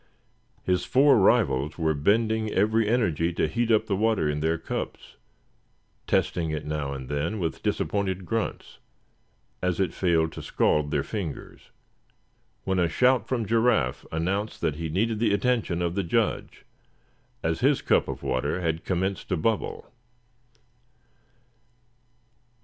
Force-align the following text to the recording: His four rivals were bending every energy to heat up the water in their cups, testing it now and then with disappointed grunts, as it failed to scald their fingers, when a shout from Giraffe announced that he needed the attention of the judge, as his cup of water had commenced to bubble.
His 0.63 0.83
four 0.83 1.15
rivals 1.19 1.77
were 1.77 1.93
bending 1.93 2.49
every 2.51 2.89
energy 2.89 3.31
to 3.33 3.47
heat 3.47 3.69
up 3.69 3.85
the 3.85 3.95
water 3.95 4.27
in 4.27 4.39
their 4.39 4.57
cups, 4.57 5.15
testing 6.07 6.49
it 6.49 6.65
now 6.65 6.91
and 6.91 7.07
then 7.07 7.37
with 7.37 7.61
disappointed 7.61 8.25
grunts, 8.25 8.79
as 9.61 9.79
it 9.79 9.93
failed 9.93 10.31
to 10.31 10.41
scald 10.41 10.89
their 10.89 11.03
fingers, 11.03 11.69
when 12.63 12.79
a 12.79 12.89
shout 12.89 13.27
from 13.27 13.45
Giraffe 13.45 14.03
announced 14.11 14.59
that 14.61 14.77
he 14.77 14.89
needed 14.89 15.19
the 15.19 15.35
attention 15.35 15.83
of 15.83 15.93
the 15.93 16.01
judge, 16.03 16.65
as 17.43 17.59
his 17.59 17.83
cup 17.83 18.07
of 18.07 18.23
water 18.23 18.59
had 18.59 18.83
commenced 18.83 19.29
to 19.29 19.37
bubble. 19.37 19.85